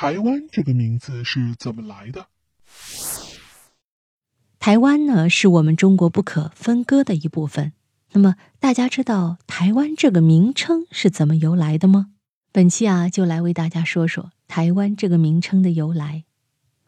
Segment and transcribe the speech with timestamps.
[0.00, 2.28] 台湾这个名字是怎么来的？
[4.58, 7.74] 台湾呢，是我们中国不可分割的一部分。
[8.12, 12.12] 那么，大家知道台湾这个名称是怎么由来的吗？
[12.50, 16.24] 本期啊，就来为大家说说台湾这个名称的由来。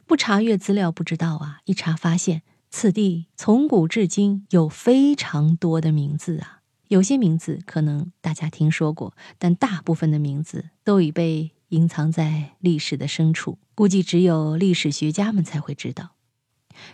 [0.06, 2.40] 不查阅资料不知道啊，一查发现，
[2.70, 6.60] 此地从古至今有非常多的名字啊。
[6.88, 16.12] 有些名字可能大家听说过，但大部分的名字都已被隐藏在历史的深处，估计只有历史学家们才会知道。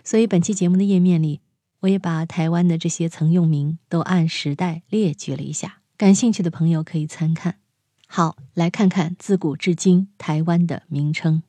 [0.02, 1.40] 所以，本期节目的页面里。
[1.82, 7.60] 我也把台湾的这些曾用名都按时代列举了一下，感兴趣的朋友可以参看。
[8.08, 11.44] 好，来看看自古至今台湾的名称。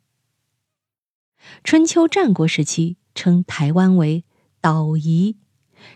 [1.64, 4.24] 春秋战国时期称台湾为
[4.62, 5.38] 岛夷，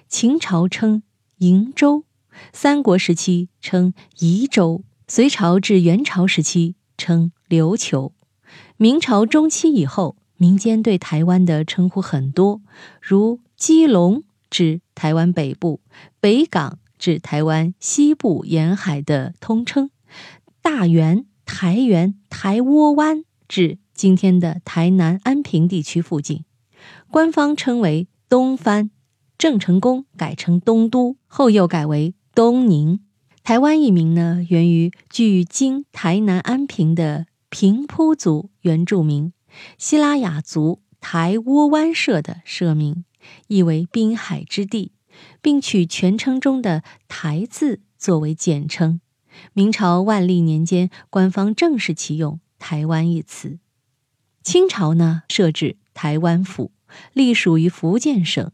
[0.08, 1.04] 秦朝称
[1.38, 2.06] 瀛洲，
[2.52, 8.14] 三国时期称夷州，隋朝至元朝时期称琉球，
[8.78, 12.62] 明朝中期以后，民间对台湾的称呼很多，
[13.02, 13.42] 如。
[13.56, 15.80] 基隆指台湾北部，
[16.20, 19.90] 北港指台湾西部沿海的通称，
[20.62, 26.44] 大园、台园、台窝湾指今天的台南安平地区附近，
[27.10, 28.92] 官方称为东番，
[29.38, 33.00] 郑成功改称东都，后又改为东宁。
[33.44, 39.34] 台湾一名呢，源于距今台南安平的平埔族原住民
[39.78, 43.04] 希拉雅族台窝湾社的社名。
[43.48, 44.94] 意为滨海之地，
[45.42, 49.02] 并取全称中的“台”字作为简称。
[49.52, 53.60] 明朝万历年间，官方正式启用“台湾”一词。
[54.42, 56.72] 清朝呢，设置台湾府，
[57.12, 58.52] 隶属于福建省。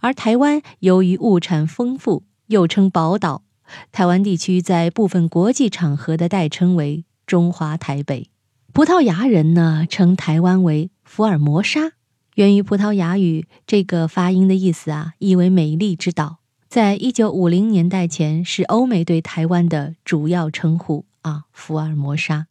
[0.00, 3.43] 而台湾由于物产丰富，又称宝岛，
[3.92, 8.30] 台湾地区在部分国际场合的代称为“中华台北”。
[8.72, 11.92] 葡萄牙人呢，称台湾为“福尔摩沙”。
[12.34, 16.38] 源于葡萄牙语，这个发音的意思啊，意为美丽之岛。
[16.68, 22.48] 在一九五零年代前，是欧美对台湾的主要称呼啊，福尔摩沙。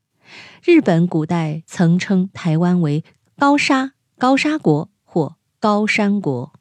[0.64, 3.04] 日本古代曾称台湾为
[3.38, 6.54] 高沙、高沙国或高山国。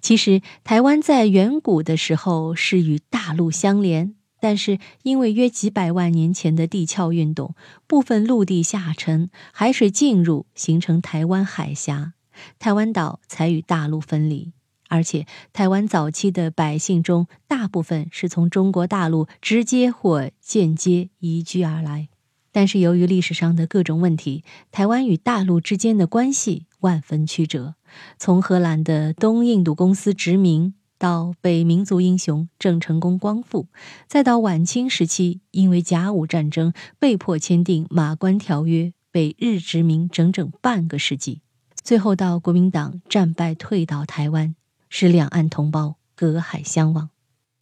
[0.00, 7.54] 其实，台湾在远古的时候是与大陆相连，但是因为约几百万年前的地壳运动，
[7.86, 12.14] 部分陆地下沉，海水进入，形成台湾海峡。
[12.58, 14.52] 台湾岛才与大陆分离，
[14.88, 22.08] 而且台湾早期的百姓中，大部分是从中国大陆直接或间接移居而来。
[22.52, 27.74] 但是由于历史上的各种问题，台湾与大陆之间的关系万分曲折。
[28.18, 33.68] 从荷兰的东印度公司殖民，到北民族英雄郑成功光复，
[34.06, 41.40] 再到晚清时期因为甲午战争被迫签订《马关条约》，被日殖民整整半个世纪。
[41.82, 44.54] 最后到国民党战败退到台湾，
[44.88, 47.10] 使两岸同胞隔海相望，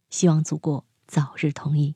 [0.09, 1.95] 希望祖国早日统一。